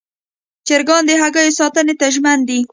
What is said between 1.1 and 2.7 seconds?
هګیو ساتنې ته ژمن دي.